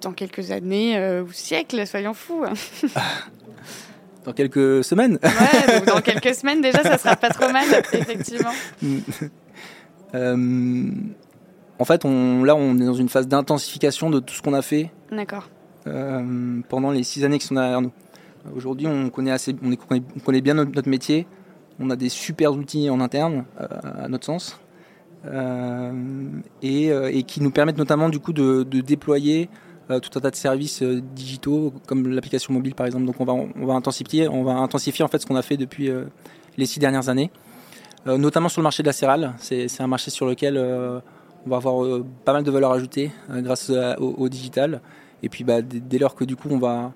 dans 0.00 0.12
quelques 0.12 0.50
années 0.50 0.96
euh, 0.96 1.22
ou 1.22 1.32
siècles, 1.32 1.86
soyons 1.86 2.14
fous. 2.14 2.44
dans 4.26 4.32
quelques 4.32 4.84
semaines. 4.84 5.18
Ouais, 5.22 5.80
dans 5.86 6.00
quelques 6.04 6.34
semaines 6.34 6.60
déjà, 6.60 6.82
ça 6.82 6.98
sera 6.98 7.16
pas 7.16 7.30
trop 7.30 7.50
mal, 7.50 7.64
effectivement. 7.92 8.52
Euh, 10.14 10.86
en 11.80 11.84
fait, 11.84 12.04
on, 12.04 12.44
là, 12.44 12.54
on 12.54 12.78
est 12.78 12.86
dans 12.86 12.94
une 12.94 13.08
phase 13.08 13.26
d'intensification 13.26 14.08
de 14.08 14.20
tout 14.20 14.34
ce 14.34 14.40
qu'on 14.40 14.54
a 14.54 14.62
fait. 14.62 14.90
D'accord. 15.10 15.50
Euh, 15.88 16.60
pendant 16.68 16.92
les 16.92 17.02
six 17.02 17.24
années 17.24 17.40
qui 17.40 17.46
sont 17.46 17.56
derrière 17.56 17.82
nous. 17.82 17.90
Aujourd'hui, 18.54 18.86
on 18.86 19.10
connaît 19.10 19.32
assez, 19.32 19.54
on, 19.62 19.74
connaît, 20.24 20.40
bien 20.40 20.54
notre, 20.54 20.88
métier. 20.88 21.26
On 21.80 21.90
a 21.90 21.96
des 21.96 22.08
super 22.08 22.52
outils 22.52 22.88
en 22.88 23.00
interne, 23.00 23.44
à 23.58 24.06
notre 24.08 24.24
sens, 24.24 24.58
et, 26.62 27.22
qui 27.26 27.42
nous 27.42 27.50
permettent 27.50 27.78
notamment 27.78 28.08
du 28.08 28.20
coup 28.20 28.32
de, 28.32 28.62
de 28.62 28.80
déployer 28.80 29.50
euh, 29.50 29.65
tout 29.88 30.18
un 30.18 30.20
tas 30.20 30.30
de 30.30 30.36
services 30.36 30.82
euh, 30.82 31.00
digitaux 31.14 31.72
comme 31.86 32.08
l'application 32.08 32.52
mobile 32.52 32.74
par 32.74 32.86
exemple. 32.86 33.04
Donc 33.04 33.20
on 33.20 33.24
va, 33.24 33.32
on 33.32 33.66
va 33.66 33.74
intensifier, 33.74 34.28
on 34.28 34.42
va 34.42 34.52
intensifier 34.52 35.04
en 35.04 35.08
fait 35.08 35.18
ce 35.18 35.26
qu'on 35.26 35.36
a 35.36 35.42
fait 35.42 35.56
depuis 35.56 35.90
euh, 35.90 36.04
les 36.56 36.66
six 36.66 36.80
dernières 36.80 37.08
années, 37.08 37.30
notamment 38.06 38.48
sur 38.48 38.60
le 38.60 38.64
marché 38.64 38.82
de 38.82 38.88
la 38.88 38.92
céréale. 38.92 39.34
C'est 39.38 39.80
un 39.80 39.86
marché 39.86 40.10
sur 40.10 40.26
lequel 40.26 40.56
on 40.56 41.50
va 41.50 41.56
avoir 41.56 42.02
pas 42.24 42.32
mal 42.32 42.44
de 42.44 42.50
valeur 42.50 42.72
ajoutée 42.72 43.10
grâce 43.28 43.70
au, 43.98 44.28
digital. 44.30 44.80
Et 45.22 45.28
puis 45.28 45.44
bah, 45.44 45.60
dès, 45.60 45.98
lors 45.98 46.14
que 46.14 46.24
du 46.24 46.34
coup 46.34 46.48
on 46.50 46.58
va 46.58 46.94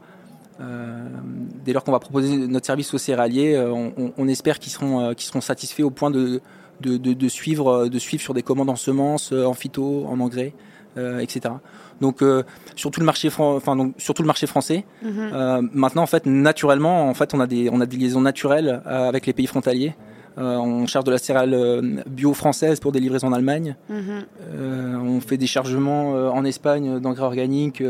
dès 1.63 1.75
lors 1.75 1.85
qu'on 1.85 1.93
va 1.93 1.99
proposer 1.99 2.39
notre 2.39 2.65
service 2.65 2.95
aux 2.95 2.99
céréaliers, 2.99 3.59
on, 4.17 4.29
espère 4.29 4.59
qu'ils 4.59 4.73
seront, 4.73 5.13
seront 5.19 5.43
satisfaits 5.43 5.83
au 5.83 5.91
point 5.91 6.11
de, 6.11 6.41
de, 6.81 6.97
de, 6.97 7.29
suivre, 7.29 7.89
de 7.89 7.99
suivre 7.99 8.23
sur 8.23 8.33
des 8.33 8.43
commandes 8.43 8.71
en 8.71 8.77
semences, 8.77 9.33
en 9.33 9.53
phyto, 9.53 10.07
en 10.07 10.21
engrais, 10.21 10.55
etc. 10.97 11.55
Donc 12.01 12.23
euh, 12.23 12.43
sur 12.77 12.91
tout 12.91 13.01
le 13.01 13.07
marché, 13.07 13.29
enfin 13.29 13.77
donc 13.77 13.95
le 14.19 14.25
marché 14.25 14.47
français. 14.47 14.85
Mhm. 15.03 15.31
Euh, 15.33 15.63
maintenant 15.73 16.03
en 16.03 16.07
fait 16.07 16.27
naturellement 16.27 17.09
en 17.09 17.15
fait 17.15 17.35
on 17.35 17.41
a 17.41 17.47
des 17.47 17.69
on 17.71 17.81
a 17.81 17.87
des 17.87 17.97
liaisons 17.97 18.21
naturelles 18.21 18.83
euh, 18.87 19.09
avec 19.09 19.27
les 19.27 19.33
pays 19.33 19.47
frontaliers. 19.47 19.95
on 20.37 20.87
charge 20.87 21.05
de 21.05 21.11
la 21.11 21.19
céréale 21.19 22.03
bio 22.07 22.33
française 22.33 22.81
pour 22.81 22.93
des 22.93 23.01
livraisons 23.01 23.29
en 23.29 23.33
Allemagne. 23.35 23.77
Mhm. 23.91 24.25
on 25.15 25.21
fait 25.21 25.37
des 25.37 25.47
chargements 25.47 26.13
en 26.39 26.45
Espagne 26.45 26.99
d'engrais 27.01 27.25
organiques 27.25 27.83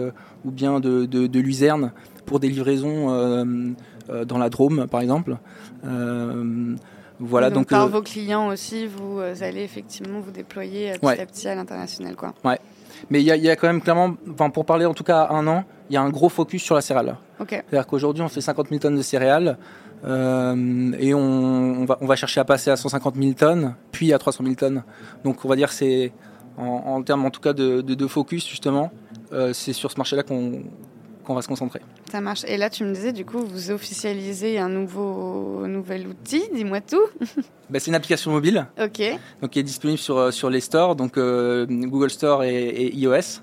ou 0.44 0.50
bien 0.50 0.80
de, 0.80 1.06
de, 1.06 1.40
luzerne 1.40 1.92
pour 2.26 2.40
des 2.40 2.48
livraisons 2.48 3.74
dans 4.30 4.38
la 4.38 4.48
Drôme 4.48 4.88
par 4.90 5.00
exemple. 5.00 5.36
Voilà, 7.22 7.50
donc, 7.50 7.68
par 7.68 7.86
vos 7.86 8.00
clients 8.00 8.48
aussi, 8.48 8.86
vous 8.86 9.20
allez 9.42 9.62
effectivement 9.62 10.20
vous 10.20 10.32
déployer 10.32 10.92
petit 10.98 11.20
à 11.20 11.26
petit 11.26 11.48
à 11.48 11.54
l'international. 11.54 12.16
Quoi. 12.16 12.32
Ouais. 12.42 12.58
Mais 13.08 13.22
il 13.22 13.26
y, 13.26 13.50
a, 13.50 13.56
quand 13.56 13.66
même 13.66 13.80
clairement, 13.80 14.14
enfin, 14.30 14.50
pour 14.50 14.64
parler 14.66 14.84
en 14.84 14.94
tout 14.94 15.04
cas 15.04 15.22
à 15.22 15.34
un 15.34 15.46
an, 15.46 15.64
il 15.88 15.94
y 15.94 15.96
a 15.96 16.02
un 16.02 16.10
gros 16.10 16.28
focus 16.28 16.62
sur 16.62 16.74
la 16.74 16.80
céréale. 16.80 17.16
C'est-à-dire 17.70 17.86
qu'aujourd'hui, 17.86 18.22
on 18.22 18.28
fait 18.28 18.40
50 18.40 18.68
000 18.68 18.80
tonnes 18.80 18.96
de 18.96 19.02
céréales 19.02 19.58
euh, 20.04 20.92
et 20.98 21.14
on, 21.14 21.84
va, 21.84 21.98
on, 22.00 22.06
va, 22.06 22.16
chercher 22.16 22.40
à 22.40 22.44
passer 22.44 22.70
à 22.70 22.76
150 22.76 23.16
000 23.16 23.32
tonnes, 23.34 23.74
puis 23.92 24.12
à 24.12 24.18
300 24.18 24.44
000 24.44 24.54
tonnes. 24.54 24.82
Donc 25.24 25.44
on 25.44 25.48
va 25.48 25.56
dire 25.56 25.72
c'est 25.72 26.12
en, 26.56 27.02
termes 27.02 27.24
en 27.24 27.30
tout 27.30 27.40
cas 27.40 27.52
de, 27.52 27.80
de, 27.80 28.06
focus 28.06 28.46
justement, 28.48 28.90
euh, 29.32 29.52
c'est 29.52 29.72
sur 29.72 29.90
ce 29.90 29.96
marché-là 29.96 30.22
qu'on 30.22 30.62
on 31.30 31.34
va 31.34 31.42
se 31.42 31.48
concentrer. 31.48 31.80
Ça 32.10 32.20
marche. 32.20 32.44
Et 32.46 32.56
là, 32.56 32.70
tu 32.70 32.84
me 32.84 32.92
disais, 32.92 33.12
du 33.12 33.24
coup, 33.24 33.38
vous 33.38 33.70
officialisez 33.70 34.58
un 34.58 34.68
nouveau 34.68 35.66
nouvel 35.66 36.06
outil. 36.06 36.42
Dis-moi 36.54 36.80
tout. 36.80 37.06
Bah, 37.70 37.78
c'est 37.78 37.86
une 37.86 37.94
application 37.94 38.32
mobile. 38.32 38.66
Ok. 38.82 39.00
Donc, 39.40 39.50
qui 39.52 39.60
est 39.60 39.62
disponible 39.62 40.00
sur, 40.00 40.18
euh, 40.18 40.30
sur 40.32 40.50
les 40.50 40.58
stores, 40.58 40.96
donc 40.96 41.16
euh, 41.16 41.66
Google 41.68 42.10
Store 42.10 42.42
et, 42.42 42.90
iOS. 42.92 43.42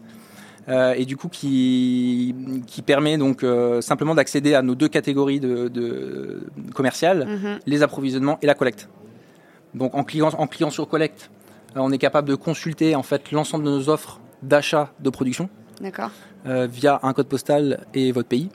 Euh, 0.67 0.95
et 0.97 1.05
du 1.05 1.15
coup, 1.15 1.29
qui, 1.29 2.35
qui 2.67 2.81
permet 2.81 3.17
donc 3.17 3.45
simplement 3.79 4.15
d'accéder 4.15 4.53
à 4.53 4.61
nos 4.61 4.75
deux 4.75 4.89
catégories 4.89 5.39
de, 5.39 6.41
commerciales, 6.73 7.25
mhm. 7.25 7.59
les 7.65 7.83
approvisionnements 7.83 8.37
et 8.41 8.47
la 8.47 8.53
collecte. 8.53 8.89
Donc, 9.73 9.95
en 9.95 10.03
client, 10.03 10.29
en 10.37 10.69
sur 10.69 10.89
collecte, 10.89 11.29
on 11.75 11.93
est 11.93 11.97
capable 11.97 12.27
de 12.27 12.35
consulter 12.35 12.95
en 12.95 13.03
fait 13.03 13.31
l'ensemble 13.31 13.63
de 13.63 13.69
nos 13.69 13.87
offres 13.87 14.19
d'achat 14.41 14.91
de 14.99 15.09
production. 15.09 15.49
D'accord. 15.81 16.11
Euh, 16.45 16.67
via 16.69 16.99
un 17.03 17.13
code 17.13 17.27
postal 17.27 17.85
et 17.93 18.11
votre 18.11 18.29
pays. 18.29 18.49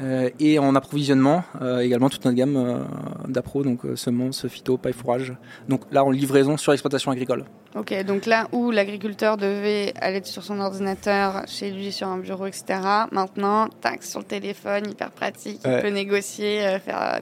Euh, 0.00 0.28
et 0.40 0.58
en 0.58 0.74
approvisionnement 0.74 1.44
euh, 1.62 1.78
également 1.78 2.10
toute 2.10 2.24
notre 2.24 2.36
gamme 2.36 2.84
d'appro, 3.28 3.62
donc 3.62 3.82
semences, 3.94 4.48
phyto, 4.48 4.76
paille, 4.76 4.92
fourrage. 4.92 5.34
Donc 5.68 5.82
là 5.92 6.04
en 6.04 6.10
livraison 6.10 6.56
sur 6.56 6.72
l'exploitation 6.72 7.12
agricole. 7.12 7.44
Ok, 7.74 8.04
donc 8.04 8.26
là 8.26 8.46
où 8.52 8.70
l'agriculteur 8.70 9.36
devait 9.36 9.94
aller 10.00 10.22
sur 10.24 10.44
son 10.44 10.60
ordinateur, 10.60 11.42
chez 11.46 11.70
lui, 11.70 11.90
sur 11.90 12.06
un 12.08 12.18
bureau, 12.18 12.46
etc. 12.46 12.64
Maintenant, 13.10 13.68
tac, 13.80 14.02
sur 14.04 14.20
le 14.20 14.26
téléphone, 14.26 14.90
hyper 14.90 15.10
pratique, 15.10 15.60
il 15.64 15.80
peut 15.80 15.88
négocier, 15.88 16.78
faire 16.84 17.20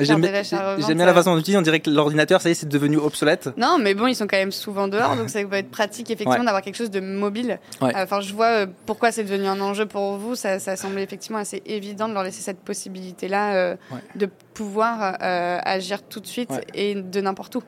J'aime 0.00 0.20
bien 0.20 1.06
la 1.06 1.14
façon 1.14 1.36
d'utiliser. 1.36 1.58
On 1.58 1.62
dirait 1.62 1.80
que 1.80 1.90
l'ordinateur, 1.90 2.40
ça 2.40 2.48
y 2.48 2.52
est, 2.52 2.54
c'est 2.54 2.68
devenu 2.68 2.96
obsolète. 2.96 3.50
Non, 3.56 3.78
mais 3.80 3.94
bon, 3.94 4.06
ils 4.06 4.14
sont 4.14 4.26
quand 4.26 4.36
même 4.36 4.52
souvent 4.52 4.88
dehors, 4.88 5.16
donc 5.16 5.30
ça 5.30 5.42
va 5.44 5.58
être 5.58 5.70
pratique 5.70 6.10
effectivement 6.10 6.44
d'avoir 6.44 6.62
quelque 6.62 6.76
chose 6.76 6.90
de 6.90 7.00
mobile. 7.00 7.58
Enfin, 7.80 8.20
je 8.20 8.32
vois 8.32 8.46
euh, 8.46 8.66
pourquoi 8.86 9.12
c'est 9.12 9.24
devenu 9.24 9.46
un 9.46 9.60
enjeu 9.60 9.86
pour 9.86 10.16
vous. 10.16 10.34
Ça, 10.34 10.58
ça 10.58 10.76
semble 10.76 10.98
effectivement 11.00 11.38
assez 11.38 11.62
évident 11.66 12.08
de 12.08 12.14
leur 12.14 12.22
laisser 12.22 12.42
cette 12.42 12.60
possibilité-là 12.60 13.54
euh, 13.54 13.76
de 14.16 14.28
pouvoir 14.54 15.18
euh, 15.20 15.58
agir 15.64 16.02
tout 16.02 16.20
de 16.20 16.26
suite 16.26 16.50
et 16.74 16.94
de 16.94 17.20
n'importe 17.20 17.56
où. 17.56 17.62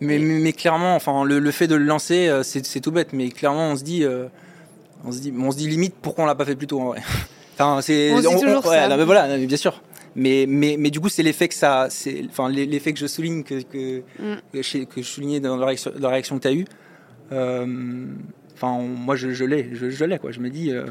Mais, 0.00 0.18
mais, 0.18 0.52
clairement, 0.52 0.94
enfin, 0.94 1.24
le, 1.24 1.50
fait 1.50 1.66
de 1.66 1.74
le 1.74 1.84
lancer, 1.84 2.30
c'est 2.42 2.80
tout 2.80 2.92
bête, 2.92 3.12
mais 3.12 3.30
clairement, 3.30 3.70
on 3.70 3.76
se 3.76 3.82
dit, 3.82 4.04
on 5.04 5.12
se 5.12 5.18
dit, 5.18 5.32
on 5.36 5.50
se 5.50 5.56
dit 5.56 5.68
limite 5.68 5.94
pourquoi 6.00 6.24
on 6.24 6.26
l'a 6.26 6.34
pas 6.34 6.44
fait 6.44 6.56
plus 6.56 6.66
tôt 6.66 6.80
en 6.80 6.86
vrai. 6.86 7.00
Enfin, 7.60 7.80
c'est, 7.82 8.12
on, 8.12 8.22
se 8.22 8.28
dit 8.28 8.44
toujours 8.44 8.62
ça. 8.62 8.96
mais 8.96 9.04
voilà, 9.04 9.36
bien 9.36 9.56
sûr. 9.56 9.82
Mais, 10.14 10.46
mais, 10.48 10.76
mais 10.78 10.90
du 10.90 11.00
coup, 11.00 11.08
c'est 11.08 11.22
l'effet 11.22 11.48
que 11.48 11.54
ça, 11.54 11.88
c'est, 11.90 12.24
enfin, 12.28 12.48
l'effet 12.48 12.92
que 12.92 12.98
je 12.98 13.06
souligne, 13.06 13.42
que, 13.42 13.62
que, 13.62 14.02
mm. 14.18 14.36
que, 14.52 14.62
je, 14.62 15.02
soulignais 15.02 15.40
dans 15.40 15.56
la 15.56 15.66
réaction, 15.66 15.92
la 15.98 16.08
réaction 16.08 16.36
que 16.38 16.42
tu 16.42 16.48
as 16.48 16.52
eue. 16.52 16.64
Euh, 17.32 18.06
enfin, 18.54 18.78
moi, 18.80 19.16
je, 19.16 19.30
je 19.30 19.44
l'ai, 19.44 19.70
je, 19.74 20.04
l'ai, 20.04 20.18
quoi. 20.18 20.32
Je 20.32 20.40
me 20.40 20.50
dis, 20.50 20.72
euh, 20.72 20.86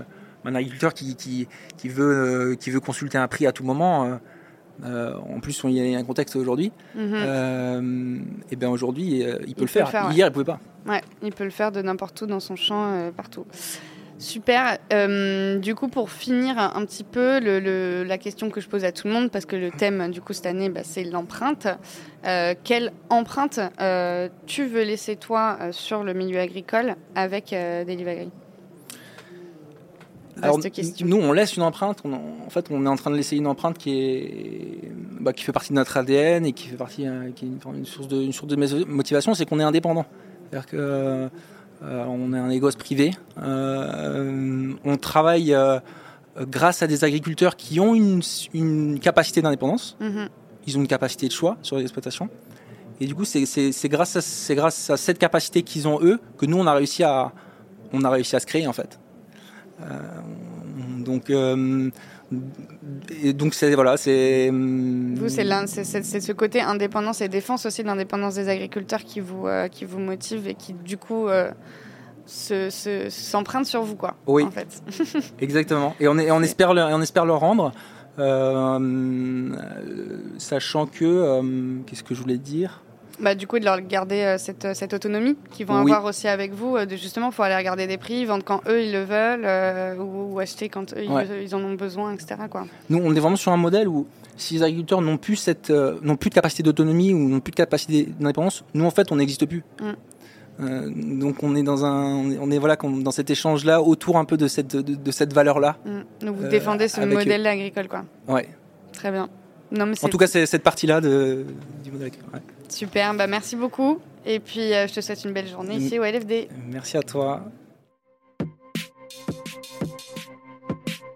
un 0.46 0.56
agriculteur 0.56 0.94
qui, 0.94 1.16
qui, 1.16 1.48
qui 1.78 1.90
veut, 1.90 2.52
euh, 2.52 2.56
qui 2.56 2.70
veut 2.70 2.80
consulter 2.80 3.18
un 3.18 3.28
prix 3.28 3.48
à 3.48 3.52
tout 3.52 3.64
moment, 3.64 4.20
en 4.84 5.40
plus, 5.40 5.62
il 5.66 5.72
y 5.72 5.96
a 5.96 5.98
un 5.98 6.04
contexte 6.04 6.36
aujourd'hui. 6.36 6.72
Mm-hmm. 6.98 8.22
et 8.52 8.56
bien 8.56 8.70
aujourd'hui, 8.70 9.24
il 9.48 9.56
peut 9.56 9.62
le 9.62 9.68
faire. 9.68 9.92
Hier, 10.12 10.28
il 10.28 10.32
pouvait 10.32 10.46
pas. 10.46 10.60
Ouais, 10.88 11.02
il 11.22 11.34
peut 11.34 11.44
le 11.44 11.50
faire 11.50 11.72
de 11.72 11.82
n'importe 11.82 12.22
où 12.22 12.26
dans 12.26 12.40
son 12.40 12.56
champ, 12.56 13.12
partout. 13.16 13.46
Super. 14.20 14.80
Euh, 14.92 15.60
du 15.60 15.76
coup, 15.76 15.90
pour 15.90 16.10
finir 16.10 16.58
un, 16.58 16.86
petit 16.86 17.04
peu, 17.04 17.40
la 18.04 18.18
question 18.18 18.50
que 18.50 18.62
je 18.62 18.68
pose 18.68 18.84
à 18.84 18.92
tout 18.92 19.08
le 19.08 19.14
monde, 19.14 19.30
parce 19.30 19.46
que 19.46 19.56
le 19.56 19.70
thème 19.70 20.10
du 20.10 20.22
coup 20.22 20.34
cette 20.34 20.48
année, 20.48 20.70
bah, 20.70 20.82
c'est 20.84 21.04
l'empreinte. 21.04 21.68
Euh, 22.26 22.56
quelle 22.64 22.92
empreinte 23.10 23.60
euh, 23.80 24.28
tu 24.48 24.66
veux 24.66 24.84
laisser 24.84 25.16
toi 25.16 25.58
sur 25.72 26.04
le 26.04 26.14
milieu 26.14 26.40
agricole 26.40 26.96
avec 27.16 27.52
Delivery 27.52 28.30
alors, 30.42 30.60
nous, 31.02 31.18
on 31.18 31.32
laisse 31.32 31.56
une 31.56 31.64
empreinte. 31.64 32.04
en 32.06 32.50
fait, 32.50 32.68
on 32.70 32.86
est 32.86 32.90
en 32.90 32.96
train 32.96 33.12
de 33.12 33.16
laisser 33.16 33.36
une 33.38 33.48
empreinte 33.48 33.78
qui 33.78 34.00
est, 34.00 34.92
bah, 35.20 35.34
qui 35.34 35.44
fait 35.44 35.52
partie 35.52 35.70
de 35.70 35.76
notre 35.76 35.98
ADN 35.98 36.46
et 36.46 36.54
qui 36.54 36.68
fait 36.68 36.76
partie, 36.76 37.06
qui 37.36 37.46
est 37.46 37.50
une, 37.66 37.86
source 37.86 38.08
de, 38.08 38.22
une 38.22 38.34
source 38.34 38.48
de 38.48 38.86
motivation, 38.86 39.34
c'est 39.34 39.46
qu'on 39.46 39.60
est 39.60 39.64
indépendant. 39.64 40.06
C'est-à-dire 40.50 40.68
que 40.68 41.30
euh, 41.84 42.06
on 42.06 42.34
est 42.34 42.40
un 42.40 42.48
négoce 42.48 42.76
privé. 42.76 43.12
Euh, 43.42 44.74
on 44.84 44.98
travaille 44.98 45.54
euh, 45.54 45.80
grâce 46.40 46.82
à 46.82 46.88
des 46.88 47.04
agriculteurs 47.04 47.56
qui 47.56 47.80
ont 47.80 47.94
une, 47.94 49.00
capacité 49.00 49.42
d'indépendance. 49.42 49.98
Mhm. 50.00 50.30
Ils 50.66 50.78
ont 50.78 50.82
une 50.82 50.88
capacité 50.88 51.28
de 51.28 51.34
choix 51.34 51.58
sur 51.62 51.78
l'exploitation. 51.78 52.30
Et 53.00 53.06
du 53.06 53.14
coup, 53.14 53.26
c'est 53.26 53.90
grâce, 53.90 54.16
à, 54.18 54.56
grâce 54.56 54.90
à 54.90 54.98
cette 54.98 55.20
capacité 55.20 55.62
qu'ils 55.62 55.88
ont 55.88 56.02
eux 56.02 56.20
que 56.38 56.46
nous, 56.46 56.58
on 56.58 56.66
a 56.66 56.74
réussi 56.74 57.04
à, 57.04 57.32
on 57.94 58.04
a 58.04 58.10
réussi 58.10 58.36
à 58.36 58.40
se 58.40 58.48
créer 58.48 58.68
en 58.68 58.74
fait. 58.74 59.00
Donc, 59.80 61.32
et 63.24 63.34
donc 63.34 63.54
c'est 63.54 63.74
voilà, 63.74 63.96
c'est. 63.98 64.50
Vous, 64.50 65.30
c'est 65.30 66.22
ce 66.22 66.32
côté 66.34 66.60
indépendance 66.62 67.22
et 67.22 67.30
défense 67.30 67.66
aussi 67.66 67.84
de 67.84 67.88
l'indépendance 67.88 68.36
des 68.36 68.50
agriculteurs 68.50 69.04
qui 69.04 69.22
vous 69.22 69.48
euh, 69.48 69.68
qui 69.70 69.86
vous 69.86 70.00
motive 70.00 70.48
et 70.48 70.54
qui 70.54 70.74
du 70.74 70.98
coup 70.98 71.28
euh, 71.30 71.52
s'empruntent 72.26 73.66
sur 73.66 73.84
vous 73.84 73.96
quoi. 73.96 74.16
Oui. 74.28 74.44
En 74.44 74.52
fait. 74.52 74.82
Exactement. 75.40 75.96
Et 76.00 76.08
on, 76.08 76.18
est, 76.18 76.30
on 76.32 76.42
espère 76.42 76.74
le, 76.74 76.82
on 76.82 77.02
espère 77.02 77.26
le 77.26 77.34
rendre. 77.34 77.72
sachant 80.38 80.86
que, 80.86 81.82
qu'est-ce 81.86 82.04
que 82.04 82.14
je 82.14 82.22
voulais 82.22 82.38
dire? 82.38 82.82
Bah, 83.20 83.36
du 83.36 83.48
coup, 83.48 83.58
de 83.58 83.66
leur 83.66 83.82
garder 83.82 84.22
euh, 84.22 84.38
cette, 84.38 84.66
euh, 84.66 84.74
cette, 84.74 84.94
autonomie 84.94 85.36
qu'ils 85.52 85.66
vont 85.66 85.76
avoir 85.76 86.06
aussi 86.06 86.28
avec 86.28 86.54
vous. 86.54 86.76
Euh, 86.76 86.86
de 86.86 86.96
justement, 86.96 87.28
il 87.28 87.34
faut 87.34 87.44
aller 87.44 87.56
regarder 87.56 87.88
des 87.88 87.98
prix, 87.98 88.26
vendre 88.26 88.44
quand 88.44 88.62
eux 88.68 88.84
ils 88.84 88.92
le 88.92 89.04
veulent 89.04 90.00
ou, 90.00 90.40
acheter 90.40 90.70
quand 90.70 90.94
eux 90.94 91.04
ils, 91.44 91.56
en 91.56 91.64
ont 91.64 91.74
besoin, 91.74 92.14
etc. 92.14 92.36
Quoi. 92.50 92.68
Nous, 92.90 93.00
on 93.04 93.16
est 93.16 93.20
vraiment 93.20 93.36
sur 93.36 93.52
un 93.52 93.58
modèle 93.58 93.88
où 93.88 94.08
si 94.36 94.56
les 94.56 94.64
agriculteurs 94.64 95.02
n'ont 95.02 95.18
plus, 95.18 95.36
cette, 95.36 95.72
n'ont 95.72 96.16
plus 96.16 96.30
de 96.30 96.36
capacité 96.36 96.62
d'autonomie 96.62 97.14
ou 97.14 97.28
n'ont 97.28 97.40
plus 97.40 97.52
de 97.52 97.56
capacité 97.56 98.08
d'indépendance, 98.20 98.64
nous 98.76 98.86
en 98.86 98.92
fait 98.92 99.12
on 99.12 99.16
n'existe 99.16 99.48
plus. 99.48 99.64
Mm. 100.60 101.20
donc 101.20 101.42
on 101.42 101.56
est 101.56 101.64
dans 101.64 101.86
un, 101.86 102.38
on 102.40 102.52
est, 102.52 102.60
voilà 102.60 102.76
dans 102.76 103.12
cet 103.12 103.32
échange 103.32 103.66
là 103.66 103.82
autour 103.82 104.18
un 104.18 104.26
peu 104.26 104.38
de 104.38 104.48
cette 104.48 104.76
de, 104.76 105.12
cette 105.12 105.34
valeur 105.34 105.60
là. 105.60 105.78
Mm. 105.86 106.26
Donc 106.26 106.36
vous 106.36 106.48
défendez 106.48 106.88
ce 106.88 107.02
modèle 107.02 107.48
agricole 107.48 107.88
quoi. 107.88 108.06
Ouais. 108.28 108.48
Très 108.94 109.12
bien. 109.12 109.28
Non, 109.72 109.88
mais 109.88 109.96
en 110.04 110.08
tout 110.08 110.18
cas 110.20 110.28
c'est 110.28 110.46
cette 110.46 110.64
partie 110.64 110.86
là 110.86 111.02
de, 111.02 111.46
du 111.84 111.92
modèle 111.92 112.08
agricole. 112.08 112.42
Super, 112.70 113.14
bah 113.14 113.28
merci 113.28 113.56
beaucoup. 113.56 114.00
Et 114.26 114.40
puis, 114.40 114.74
euh, 114.74 114.88
je 114.88 114.94
te 114.94 115.02
souhaite 115.02 115.24
une 115.24 115.32
belle 115.32 115.48
journée 115.48 115.76
ici 115.76 116.00
au 116.00 116.04
LFD. 116.04 116.50
Merci 116.70 116.98
à 116.98 117.02
toi. 117.02 117.44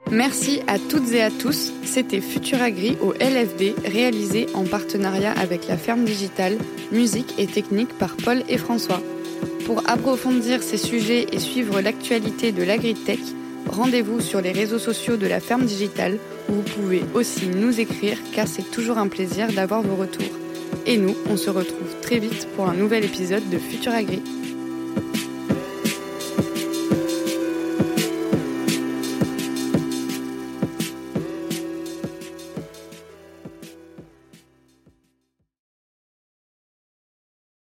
Merci 0.09 0.61
à 0.67 0.77
toutes 0.77 1.11
et 1.13 1.21
à 1.21 1.29
tous. 1.31 1.71
C'était 1.85 2.19
Futuragri 2.19 2.97
au 3.01 3.13
LFD, 3.13 3.75
réalisé 3.85 4.47
en 4.53 4.65
partenariat 4.65 5.31
avec 5.31 5.67
la 5.69 5.77
ferme 5.77 6.03
digitale, 6.03 6.57
musique 6.91 7.35
et 7.37 7.47
technique 7.47 7.97
par 7.97 8.17
Paul 8.17 8.43
et 8.49 8.57
François. 8.57 9.01
Pour 9.65 9.89
approfondir 9.89 10.63
ces 10.63 10.77
sujets 10.77 11.27
et 11.31 11.39
suivre 11.39 11.79
l'actualité 11.79 12.51
de 12.51 12.63
l'agritech, 12.63 13.21
rendez-vous 13.69 14.19
sur 14.19 14.41
les 14.41 14.51
réseaux 14.51 14.79
sociaux 14.79 15.15
de 15.15 15.27
la 15.27 15.39
ferme 15.39 15.65
digitale 15.65 16.17
où 16.49 16.55
vous 16.55 16.61
pouvez 16.61 17.03
aussi 17.13 17.47
nous 17.47 17.79
écrire 17.79 18.17
car 18.33 18.47
c'est 18.47 18.69
toujours 18.69 18.97
un 18.97 19.07
plaisir 19.07 19.51
d'avoir 19.53 19.81
vos 19.81 19.95
retours. 19.95 20.40
Et 20.85 20.97
nous, 20.97 21.15
on 21.29 21.37
se 21.37 21.49
retrouve 21.49 21.95
très 22.01 22.19
vite 22.19 22.47
pour 22.55 22.67
un 22.67 22.73
nouvel 22.73 23.05
épisode 23.05 23.47
de 23.49 23.57
Futur 23.57 23.93
Agri. 23.93 24.21